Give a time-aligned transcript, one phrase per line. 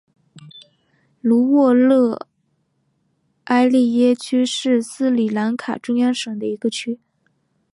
[1.21, 2.25] 努沃勒
[3.43, 6.99] 埃利耶区是斯里兰卡中央省的一个区。